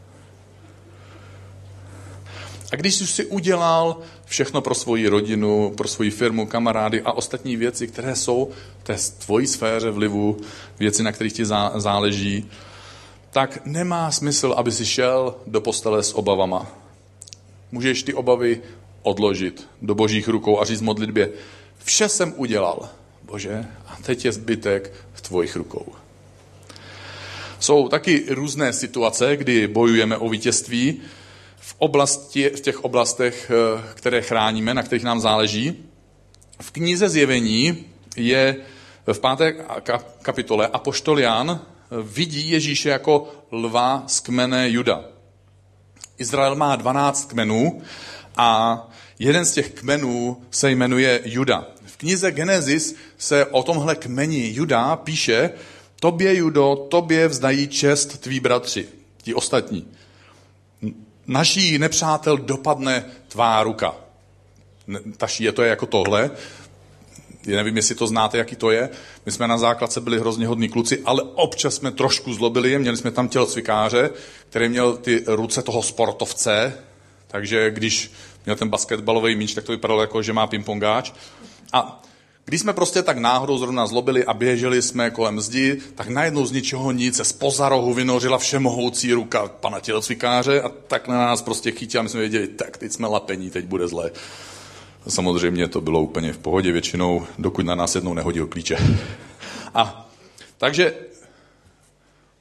[2.71, 7.55] A když jsi si udělal všechno pro svoji rodinu, pro svoji firmu, kamarády a ostatní
[7.55, 10.37] věci, které jsou v té tvojí sféře vlivu,
[10.79, 12.49] věci, na kterých ti záleží,
[13.31, 16.71] tak nemá smysl, aby si šel do postele s obavama.
[17.71, 18.61] Můžeš ty obavy
[19.01, 21.29] odložit do božích rukou a říct modlitbě,
[21.83, 22.89] vše jsem udělal,
[23.23, 25.85] Bože, a teď je zbytek v tvojich rukou.
[27.59, 31.01] Jsou taky různé situace, kdy bojujeme o vítězství,
[31.77, 35.85] oblasti, v těch oblastech, eh, které chráníme, na kterých nám záleží.
[36.61, 37.85] V knize Zjevení
[38.15, 38.55] je
[39.13, 39.55] v páté
[40.21, 41.59] kapitole Apoštol Jan
[41.91, 45.03] vidí Ježíše jako lva z kmene Juda.
[46.17, 47.81] Izrael má 12 kmenů
[48.37, 48.81] a
[49.19, 51.67] jeden z těch kmenů se jmenuje Juda.
[51.85, 55.49] V knize Genesis se o tomhle kmeni Juda píše,
[55.99, 58.87] tobě Judo, tobě vzdají čest tví bratři,
[59.23, 59.87] ti ostatní
[61.27, 63.95] naší nepřátel dopadne tvá ruka.
[65.17, 66.31] Taší je to je jako tohle.
[67.45, 68.89] Já nevím, jestli to znáte, jaký to je.
[69.25, 72.79] My jsme na základce byli hrozně hodní kluci, ale občas jsme trošku zlobili je.
[72.79, 74.09] Měli jsme tam tělocvikáře,
[74.49, 76.73] který měl ty ruce toho sportovce,
[77.27, 78.11] takže když
[78.45, 81.11] měl ten basketbalový míč, tak to vypadalo jako, že má pingpongáč.
[81.73, 82.03] A
[82.49, 86.51] když jsme prostě tak náhodou zrovna zlobili a běželi jsme kolem zdi, tak najednou z
[86.51, 91.71] ničeho nic se spoza rohu vynořila všemohoucí ruka pana tělocvikáře a tak na nás prostě
[91.71, 92.03] chytila.
[92.03, 94.11] My jsme věděli, tak teď jsme lapení, teď bude zlé.
[95.07, 98.77] Samozřejmě to bylo úplně v pohodě většinou, dokud na nás jednou nehodil klíče.
[99.73, 100.09] A
[100.57, 100.93] takže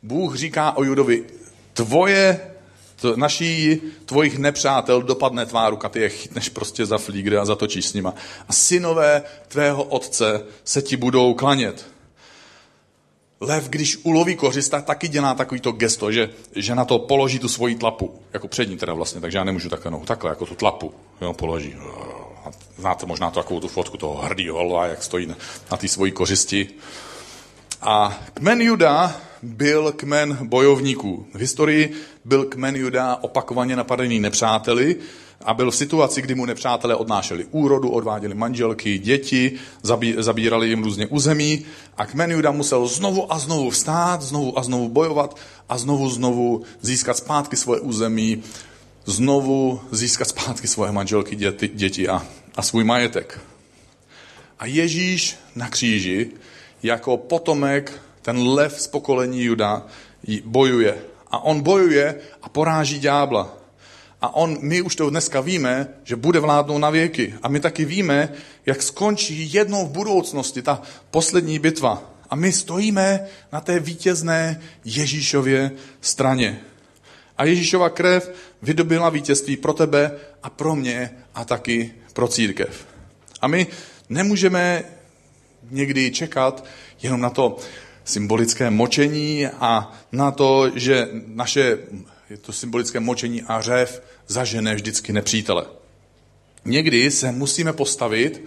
[0.03, 1.25] Bůh říká o Judovi,
[1.73, 2.40] tvoje
[3.17, 7.95] naší, tvojich nepřátel dopadne tvá ruka, ty je chytneš prostě za flígry a zatočíš s
[7.95, 8.15] nima.
[8.49, 11.87] A synové tvého otce se ti budou klanět.
[13.41, 17.39] lev, když uloví kořist, tak taky dělá takový to gesto, že, že na to položí
[17.39, 18.15] tu svoji tlapu.
[18.33, 21.75] Jako přední teda vlastně, takže já nemůžu takhle, no, takhle jako tu tlapu jo, položí.
[22.45, 25.37] A znáte možná to, takovou tu fotku toho hrdýho lva, jak stojí na,
[25.71, 26.69] na té svojí kořisti.
[27.83, 31.27] A kmen Juda byl kmen bojovníků.
[31.35, 31.92] V historii
[32.25, 34.96] byl kmen Juda opakovaně napadený nepřáteli
[35.44, 40.85] a byl v situaci, kdy mu nepřátelé odnášeli úrodu, odváděli manželky, děti, zabí, zabírali jim
[40.85, 41.64] různě území
[41.96, 45.37] a kmen Juda musel znovu a znovu vstát, znovu a znovu bojovat
[45.68, 48.42] a znovu znovu získat zpátky svoje území,
[49.05, 53.40] znovu získat zpátky svoje manželky, děti, děti a, a svůj majetek.
[54.59, 56.31] A Ježíš na kříži
[56.83, 59.87] jako potomek, ten lev z pokolení Juda,
[60.45, 60.99] bojuje.
[61.31, 63.55] A on bojuje a poráží ďábla.
[64.21, 67.35] A on, my už to dneska víme, že bude vládnout na věky.
[67.43, 68.33] A my taky víme,
[68.67, 72.03] jak skončí jednou v budoucnosti ta poslední bitva.
[72.31, 76.61] A my stojíme na té vítězné Ježíšově straně.
[77.39, 78.31] A Ježíšova krev
[78.62, 82.87] vydobila vítězství pro tebe a pro mě a taky pro církev.
[83.41, 83.67] A my
[84.09, 84.85] nemůžeme
[85.71, 86.65] někdy čekat
[87.03, 87.59] jenom na to
[88.07, 91.79] symbolické močení a na to, že naše
[92.31, 95.66] je to symbolické močení a řev zažene vždycky nepřítele.
[96.64, 98.42] Někdy se musíme postavit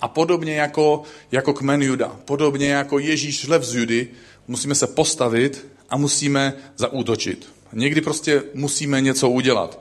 [0.00, 4.08] a podobně jako, jako kmen Juda, podobně jako Ježíš lev z Judy,
[4.48, 7.48] musíme se postavit a musíme zaútočit.
[7.72, 9.80] Někdy prostě musíme něco udělat.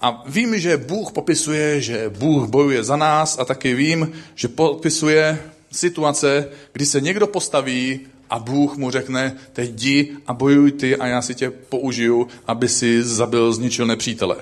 [0.00, 5.38] A vím, že Bůh popisuje, že Bůh bojuje za nás a taky vím, že popisuje
[5.72, 11.06] situace, kdy se někdo postaví a Bůh mu řekne, teď jdi a bojuj ty a
[11.06, 14.36] já si tě použiju, aby si zabil, zničil nepřítele.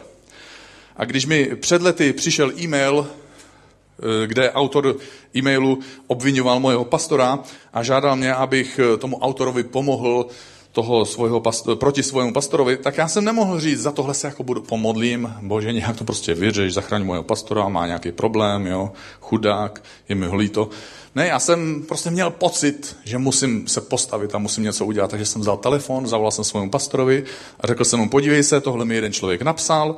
[0.97, 4.97] A když mi před lety přišel e-mail, eh, kde autor
[5.37, 7.39] e-mailu obvinoval mojeho pastora
[7.73, 10.27] a žádal mě, abych eh, tomu autorovi pomohl
[10.75, 14.43] toho svojho pastor, proti svému pastorovi, tak já jsem nemohl říct, za tohle se jako
[14.43, 19.83] budu pomodlím, bože, nějak to prostě vyřeš, zachraň mojeho pastora, má nějaký problém, jo, chudák,
[20.09, 20.69] je mi líto.
[21.15, 25.27] Ne, já jsem prostě měl pocit, že musím se postavit a musím něco udělat, takže
[25.27, 27.25] jsem vzal telefon, zavolal jsem svému pastorovi
[27.61, 29.97] a řekl jsem mu, podívej se, tohle mi jeden člověk napsal,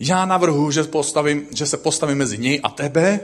[0.00, 3.20] já navrhu, že, postavím, že se postavím mezi něj a tebe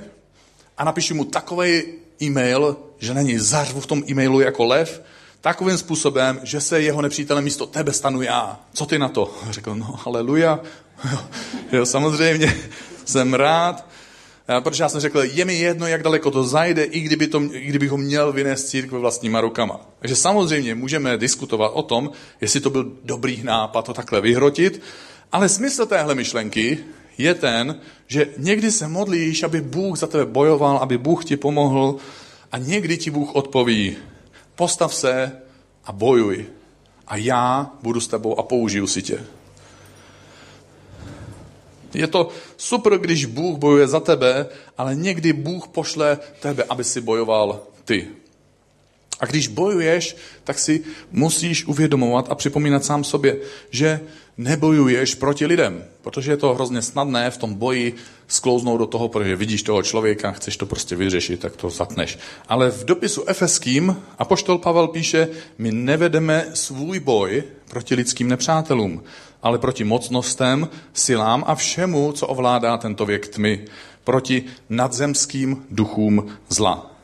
[0.79, 1.83] a napíšu mu takový
[2.23, 5.03] e-mail, že něj zařvu v tom e-mailu jako lev,
[5.41, 8.61] takovým způsobem, že se jeho nepřítelem místo tebe stanu já.
[8.73, 9.35] Co ty na to?
[9.51, 10.61] Řekl, no, haleluja.
[11.73, 12.57] jo, samozřejmě,
[13.05, 13.96] jsem rád.
[14.61, 17.67] Protože já jsem řekl, je mi jedno, jak daleko to zajde, i, kdyby to, i
[17.67, 19.81] kdybych ho měl vynést církve vlastníma rukama.
[19.99, 24.83] Takže samozřejmě můžeme diskutovat o tom, jestli to byl dobrý nápad to takhle vyhrotit,
[25.33, 26.79] ale smysl téhle myšlenky
[27.19, 31.97] je ten, že někdy se modlíš, aby Bůh za tebe bojoval, aby Bůh ti pomohl
[32.53, 33.97] a někdy ti Bůh odpoví,
[34.55, 35.33] postav se
[35.85, 36.47] a bojuj
[37.07, 39.25] a já budu s tebou a použiju si tě.
[41.95, 44.47] Je to super, když Bůh bojuje za tebe,
[44.79, 48.09] ale někdy Bůh pošle tebe, aby si bojoval ty.
[49.21, 53.37] A když bojuješ, tak si musíš uvědomovat a připomínat sám sobě,
[53.71, 54.01] že
[54.39, 57.95] nebojuješ proti lidem, protože je to hrozně snadné v tom boji
[58.29, 62.19] sklouznout do toho, protože vidíš toho člověka, chceš to prostě vyřešit, tak to zatneš.
[62.49, 69.03] Ale v dopisu efeským apoštol Pavel píše, my nevedeme svůj boj proti lidským nepřátelům,
[69.43, 73.65] ale proti mocnostem, silám a všemu, co ovládá tento věk tmy,
[74.05, 76.96] proti nadzemským duchům zla.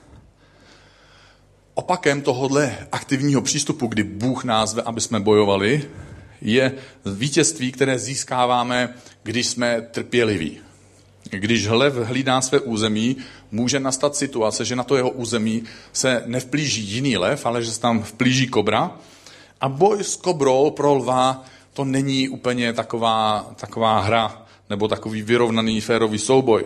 [1.75, 5.85] Opakem tohohle aktivního přístupu, kdy Bůh nás ve, aby jsme bojovali,
[6.41, 6.73] je
[7.07, 10.59] vítězství, které získáváme, když jsme trpěliví.
[11.31, 13.17] Když hlev hlídá své území,
[13.51, 17.81] může nastat situace, že na to jeho území se nevplíží jiný lev, ale že se
[17.81, 18.91] tam vplíží kobra.
[19.61, 25.81] A boj s kobrou pro lva to není úplně taková, taková hra nebo takový vyrovnaný
[25.81, 26.65] férový souboj.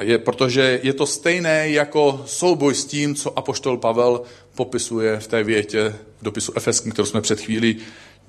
[0.00, 4.22] Je, protože je to stejné jako souboj s tím, co apoštol Pavel
[4.54, 7.76] popisuje v té větě v dopisu Efeským, kterou jsme před chvílí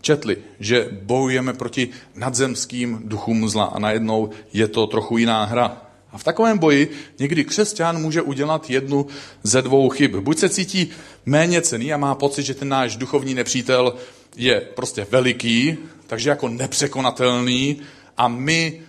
[0.01, 5.81] četli, že bojujeme proti nadzemským duchům zla a najednou je to trochu jiná hra.
[6.11, 9.07] A v takovém boji někdy křesťan může udělat jednu
[9.43, 10.15] ze dvou chyb.
[10.15, 10.89] Buď se cítí
[11.25, 13.95] méně cený a má pocit, že ten náš duchovní nepřítel
[14.35, 17.81] je prostě veliký, takže jako nepřekonatelný
[18.17, 18.81] a my,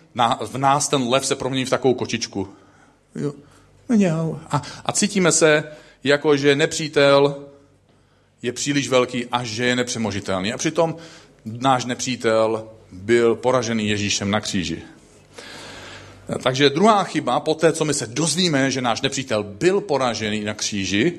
[0.46, 2.48] v nás ten lev se promění v takovou kočičku.
[3.18, 3.32] Jo.
[4.50, 5.64] A, a cítíme se,
[6.04, 7.36] jako že nepřítel
[8.42, 10.52] je příliš velký a že je nepřemožitelný.
[10.52, 10.96] A přitom
[11.44, 14.82] náš nepřítel byl poražený Ježíšem na kříži.
[16.42, 20.54] Takže druhá chyba, po té, co my se dozvíme, že náš nepřítel byl poražený na
[20.54, 21.12] kříži,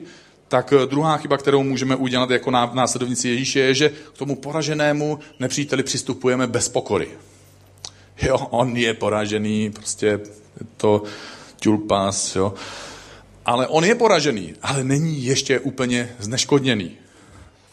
[0.47, 5.19] tak eh, druhá chyba, kterou můžeme udělat jako následovníci Ježíše, je, že k tomu poraženému
[5.39, 7.07] nepříteli přistupujeme bez pokory.
[8.21, 10.19] Jo, on je poražený, prostě
[10.77, 11.03] to
[11.59, 12.53] tulpas, jo.
[13.45, 16.91] Ale on je poražený, ale není ještě úplně zneškodněný.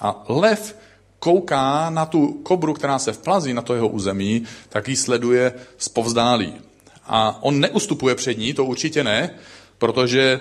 [0.00, 0.76] A lev
[1.18, 5.52] kouká na tu kobru, která se vplazí na to jeho území, tak ji sleduje
[5.92, 6.54] povzdálí.
[7.06, 9.30] A on neustupuje před ní, to určitě ne,
[9.78, 10.40] protože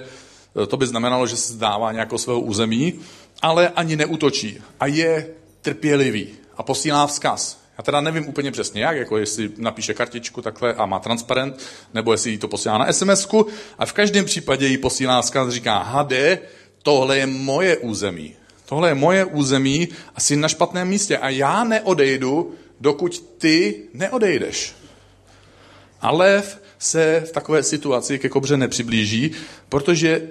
[0.63, 2.93] eh, to by znamenalo, že se zdává nějakou svého území,
[3.41, 4.61] ale ani neutočí.
[4.79, 5.27] A je
[5.61, 6.27] trpělivý
[6.57, 7.62] a posílá vzkaz.
[7.83, 11.59] Teda nevím úplně přesně jak, jako jestli napíše kartičku takhle a má transparent,
[11.93, 13.27] nebo jestli jí to posílá na sms
[13.77, 16.39] a v každém případě jí posílá vzkaz, říká, hade,
[16.83, 18.35] tohle je moje území.
[18.65, 24.75] Tohle je moje území a jsi na špatném místě a já neodejdu, dokud ty neodejdeš.
[26.01, 29.31] A lev se v takové situaci ke kobře nepřiblíží,
[29.69, 30.29] protože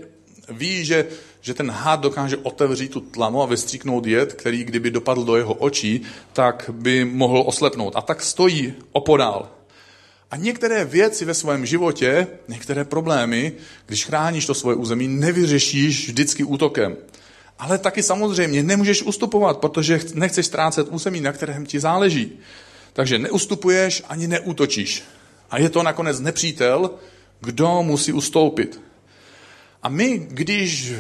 [0.48, 1.06] ví, že,
[1.42, 5.54] že ten hád dokáže otevřít tu tlamu a vystříknout jed, který kdyby dopadl do jeho
[5.54, 6.02] očí,
[6.32, 7.92] tak by mohl oslepnout.
[7.96, 9.48] A tak stojí opodál.
[10.30, 13.52] A některé věci ve svém životě, některé problémy,
[13.86, 16.96] když chráníš to svoje území, nevyřešíš vždycky útokem.
[17.58, 22.32] Ale taky samozřejmě nemůžeš ustupovat, protože nechceš ztrácet území, na kterém ti záleží.
[22.92, 25.02] Takže neustupuješ ani neútočíš.
[25.50, 26.90] A je to nakonec nepřítel,
[27.40, 28.80] kdo musí ustoupit.
[29.82, 30.92] A my, když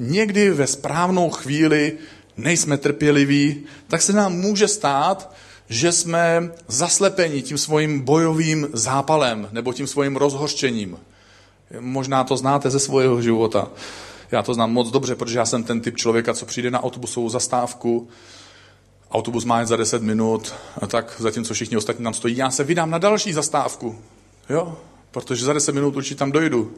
[0.00, 1.92] někdy ve správnou chvíli
[2.36, 5.34] nejsme trpěliví, tak se nám může stát,
[5.68, 10.98] že jsme zaslepeni tím svým bojovým zápalem nebo tím svým rozhořčením.
[11.80, 13.68] Možná to znáte ze svého života.
[14.30, 17.28] Já to znám moc dobře, protože já jsem ten typ člověka, co přijde na autobusovou
[17.28, 18.08] zastávku,
[19.10, 22.64] autobus má jen za 10 minut, a tak zatímco všichni ostatní tam stojí, já se
[22.64, 23.98] vydám na další zastávku.
[24.48, 24.76] Jo?
[25.10, 26.74] Protože za 10 minut určitě tam dojdu.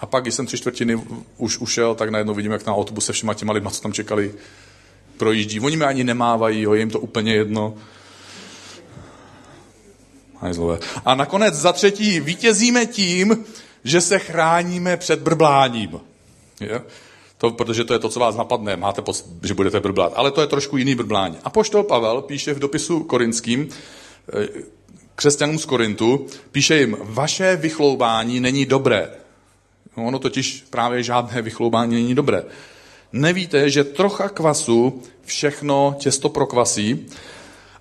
[0.00, 1.02] A pak, když jsem tři čtvrtiny
[1.36, 4.34] už ušel, tak najednou vidím, jak na autobuse všema těma lidma, co tam čekali,
[5.16, 5.60] projíždí.
[5.60, 7.74] Oni mi ani nemávají, jo, je jim to úplně jedno.
[11.04, 13.44] A nakonec za třetí vítězíme tím,
[13.84, 16.00] že se chráníme před brbláním.
[16.60, 16.82] Je?
[17.38, 18.76] To, protože to je to, co vás napadne.
[18.76, 20.12] Máte pocit, že budete brblat.
[20.16, 21.38] Ale to je trošku jiný brblání.
[21.44, 23.68] A poštol Pavel píše v dopisu korinským,
[24.32, 24.48] eh,
[25.14, 29.10] křesťanům z Korintu, píše jim, vaše vychloubání není dobré.
[29.96, 32.42] No, ono totiž právě žádné vychloubání není dobré.
[33.12, 37.06] Nevíte, že trocha kvasu všechno těsto prokvasí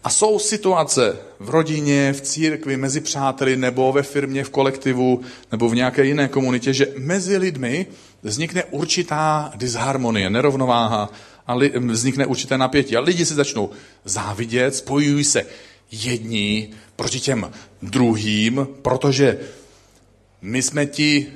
[0.04, 5.22] a jsou situace v rodině, v církvi, mezi přáteli nebo ve firmě, v kolektivu
[5.52, 7.88] nebo v nějaké jiné komunitě, že mezi lidmi
[8.24, 11.10] vznikne určitá disharmonie, nerovnováha
[11.48, 12.98] a li, vznikne určité napětí.
[12.98, 13.70] A lidi si začnou
[14.06, 15.46] závidět, spojují se
[15.92, 19.40] jedni proti těm druhým, protože
[20.42, 21.28] my jsme ti,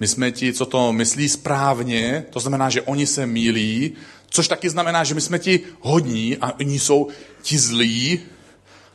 [0.00, 3.92] my jsme ti, co to myslí správně, to znamená, že oni se mílí,
[4.30, 7.08] což taky znamená, že my jsme ti hodní a oni jsou
[7.42, 8.20] ti zlí.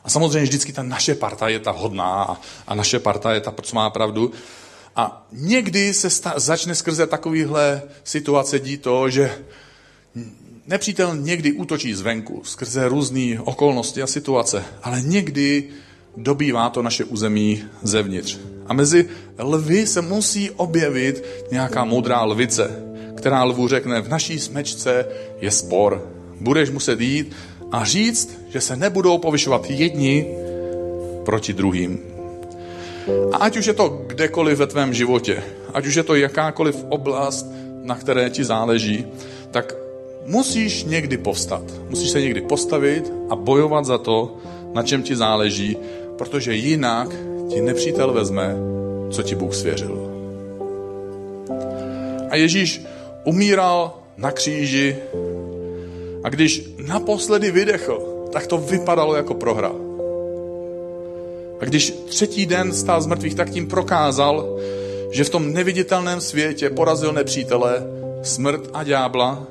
[0.03, 3.75] A samozřejmě vždycky ta naše parta je ta hodná a, naše parta je ta, co
[3.75, 4.31] má pravdu.
[4.95, 9.43] A někdy se sta- začne skrze takovýhle situace dít to, že
[10.67, 15.69] nepřítel někdy útočí zvenku, skrze různé okolnosti a situace, ale někdy
[16.17, 18.37] dobývá to naše území zevnitř.
[18.67, 19.05] A mezi
[19.39, 22.83] lvy se musí objevit nějaká moudrá lvice,
[23.15, 25.05] která lvu řekne, v naší smečce
[25.41, 26.09] je spor.
[26.39, 27.35] Budeš muset jít
[27.71, 30.27] a říct, že se nebudou povyšovat jedni
[31.25, 31.99] proti druhým.
[33.31, 37.45] A ať už je to kdekoliv ve tvém životě, ať už je to jakákoliv oblast,
[37.83, 39.05] na které ti záleží,
[39.51, 39.75] tak
[40.25, 41.63] musíš někdy povstat.
[41.89, 44.37] Musíš se někdy postavit a bojovat za to,
[44.73, 45.77] na čem ti záleží,
[46.17, 47.09] protože jinak
[47.49, 48.55] ti nepřítel vezme,
[49.11, 50.09] co ti Bůh svěřil.
[52.29, 52.81] A Ježíš
[53.23, 54.97] umíral na kříži
[56.23, 59.71] a když naposledy vydechl, tak to vypadalo jako prohra.
[61.59, 64.59] A když třetí den stál z mrtvých, tak tím prokázal,
[65.11, 67.83] že v tom neviditelném světě porazil nepřítele,
[68.23, 69.47] smrt a ďábla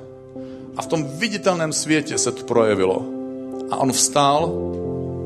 [0.76, 3.02] a v tom viditelném světě se to projevilo.
[3.70, 4.52] A on vstál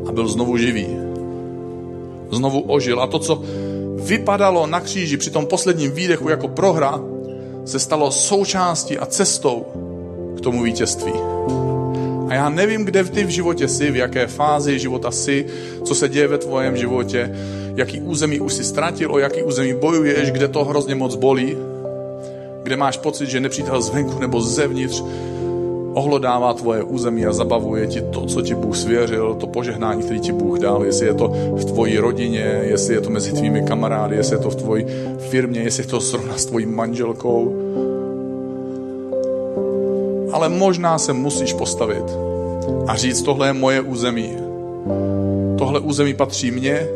[0.08, 1.15] a byl znovu živý.
[2.30, 3.00] Znovu ožil.
[3.00, 3.42] A to, co
[3.96, 7.00] vypadalo na kříži při tom posledním výdechu jako prohra,
[7.64, 9.66] se stalo součástí a cestou
[10.36, 11.12] k tomu vítězství.
[12.28, 15.46] A já nevím, kde ty v životě jsi, v jaké fázi života jsi,
[15.84, 17.36] co se děje ve tvojem životě,
[17.76, 21.56] jaký území už si ztratil, o jaký území bojuješ, kde to hrozně moc bolí,
[22.62, 25.02] kde máš pocit, že nepřítel zvenku nebo zevnitř
[25.96, 30.32] ohlodává tvoje území a zabavuje ti to, co ti Bůh svěřil, to požehnání, který ti
[30.32, 34.36] Bůh dal, jestli je to v tvoji rodině, jestli je to mezi tvými kamarády, jestli
[34.36, 34.86] je to v tvoji
[35.18, 37.66] firmě, jestli je to srovna s tvojí manželkou.
[40.32, 42.04] ale možná se musíš postavit
[42.86, 44.36] a říct, tohle je moje území.
[45.58, 46.88] Tohle území patří mně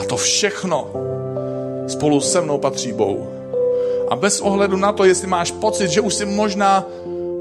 [0.00, 0.88] a to všechno
[1.86, 3.28] spolu se mnou patří Bohu.
[4.08, 6.86] A bez ohledu na to, jestli máš pocit, že už si možná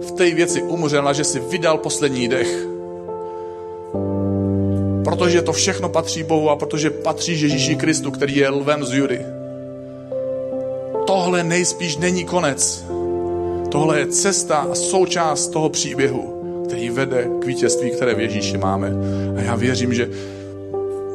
[0.02, 2.68] v té věci umřel a že si vydal poslední dech,
[5.04, 9.26] protože to všechno patří Bohu a protože patří Ježíši Kristu, který je lvem z Judy.
[11.08, 12.86] Tohle nejspíš není konec.
[13.70, 16.34] Tohle je cesta a součást toho příběhu,
[16.68, 18.92] který vede k vítězství, které v Ježíši máme.
[19.38, 20.10] A já věřím, že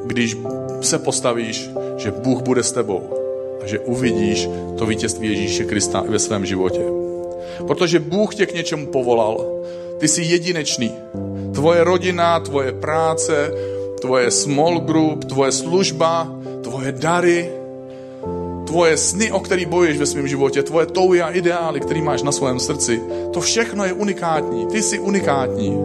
[0.07, 0.37] když
[0.81, 3.03] se postavíš, že Bůh bude s tebou
[3.65, 7.02] a že uvidíš to vítězství Ježíše Krista ve svém životě.
[7.67, 9.47] Protože Bůh tě k něčemu povolal.
[9.99, 10.93] Ty jsi jedinečný.
[11.55, 13.53] Tvoje rodina, tvoje práce,
[14.01, 16.33] tvoje small group, tvoje služba,
[16.63, 17.51] tvoje dary,
[18.67, 22.33] tvoje sny, o který bojuješ ve svém životě, tvoje touhy a ideály, který máš na
[22.33, 24.67] svém srdci, to všechno je unikátní.
[24.67, 25.79] Ty jsi unikátní.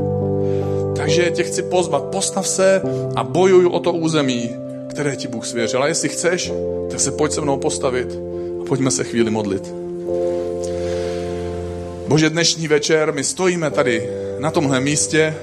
[0.95, 2.81] Takže tě chci pozvat, postav se
[3.15, 4.49] a bojuj o to území,
[4.89, 5.83] které ti Bůh svěřil.
[5.83, 6.51] A jestli chceš,
[6.89, 8.19] tak se pojď se mnou postavit
[8.61, 9.86] a pojďme se chvíli modlit.
[12.07, 15.35] Bože, dnešní večer my stojíme tady na tomhle místě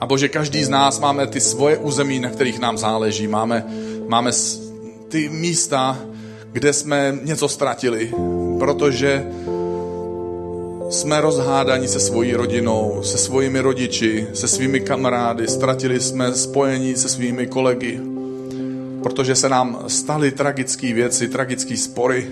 [0.00, 3.28] a Bože, každý z nás máme ty svoje území, na kterých nám záleží.
[3.28, 3.64] Máme,
[4.08, 4.30] máme
[5.08, 5.98] ty místa,
[6.52, 8.12] kde jsme něco ztratili,
[8.58, 9.26] protože
[10.90, 17.08] jsme rozhádaní se svojí rodinou, se svými rodiči, se svými kamarády, ztratili jsme spojení se
[17.08, 18.00] svými kolegy,
[19.02, 22.26] protože se nám staly tragické věci, tragické spory.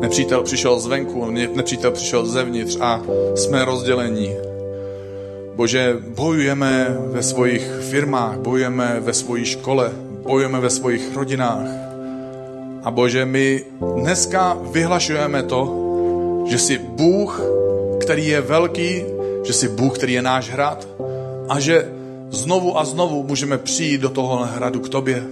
[0.00, 3.02] Nepřítel přišel zvenku, nepřítel přišel zevnitř a
[3.34, 4.32] jsme rozdělení.
[5.54, 9.92] Bože, bojujeme ve svých firmách, bojujeme ve svojí škole,
[10.22, 11.68] bojujeme ve svých rodinách.
[12.84, 13.64] A Bože, my
[13.96, 15.76] dneska vyhlašujeme to,
[16.48, 17.40] že jsi Bůh,
[18.00, 19.04] který je velký,
[19.44, 20.88] že jsi Bůh, který je náš hrad
[21.48, 21.88] a že
[22.30, 25.24] znovu a znovu můžeme přijít do toho hradu k tobě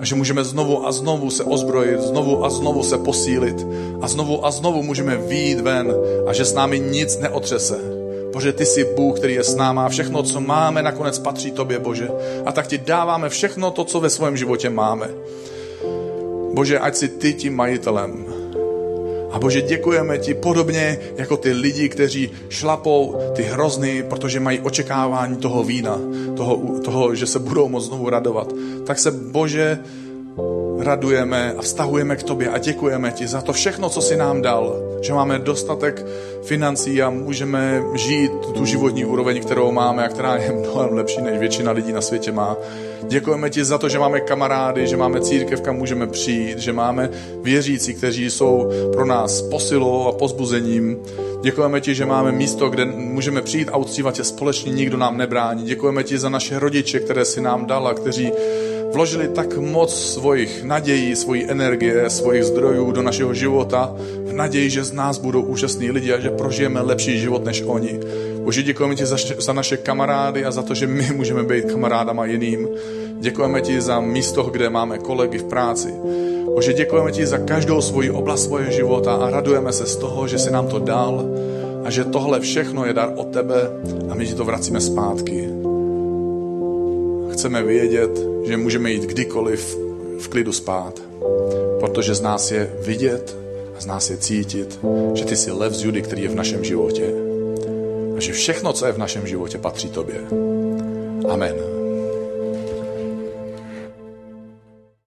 [0.00, 3.66] a že můžeme znovu a znovu se ozbrojit, znovu a znovu se posílit
[4.00, 5.94] a znovu a znovu můžeme výjít ven
[6.26, 8.00] a že s námi nic neotřese
[8.32, 11.78] Bože, ty jsi Bůh, který je s náma a všechno, co máme, nakonec patří tobě,
[11.78, 12.08] Bože.
[12.46, 15.10] A tak ti dáváme všechno to, co ve svém životě máme.
[16.52, 18.29] Bože, ať si ty tím majitelem.
[19.32, 25.36] A Bože, děkujeme ti podobně jako ty lidi, kteří šlapou ty hrozny, protože mají očekávání
[25.36, 25.98] toho vína,
[26.36, 28.52] toho, toho že se budou moc znovu radovat.
[28.86, 29.78] Tak se, Bože,
[30.82, 34.76] radujeme a vztahujeme k tobě a děkujeme ti za to všechno, co jsi nám dal.
[35.00, 36.06] Že máme dostatek
[36.42, 41.38] financí a můžeme žít tu životní úroveň, kterou máme a která je mnohem lepší, než
[41.38, 42.56] většina lidí na světě má.
[43.08, 47.10] Děkujeme ti za to, že máme kamarády, že máme církev, kam můžeme přijít, že máme
[47.42, 50.98] věřící, kteří jsou pro nás posilou a pozbuzením.
[51.42, 55.64] Děkujeme ti, že máme místo, kde můžeme přijít a uctívat tě společně, nikdo nám nebrání.
[55.64, 58.32] Děkujeme ti za naše rodiče, které si nám dala, kteří
[58.92, 64.84] vložili tak moc svojich nadějí, svojí energie, svojich zdrojů do našeho života v naději, že
[64.84, 68.00] z nás budou úžasní lidi a že prožijeme lepší život než oni.
[68.44, 72.26] Bože, děkujeme ti za, za naše kamarády a za to, že my můžeme být kamarádama
[72.26, 72.68] jiným.
[73.20, 75.94] Děkujeme ti za místo, kde máme kolegy v práci.
[76.54, 80.38] Bože, děkujeme ti za každou svoji oblast svého života a radujeme se z toho, že
[80.38, 81.24] jsi nám to dal
[81.84, 83.70] a že tohle všechno je dar od tebe
[84.10, 85.69] a my ti to vracíme zpátky.
[87.32, 88.10] Chceme vědět,
[88.44, 89.78] že můžeme jít kdykoliv
[90.20, 91.02] v klidu spát,
[91.80, 93.36] protože z nás je vidět
[93.78, 94.78] a z nás je cítit,
[95.14, 97.12] že ty jsi lev z Judy, který je v našem životě.
[98.16, 100.20] A že všechno, co je v našem životě, patří tobě.
[101.28, 101.79] Amen.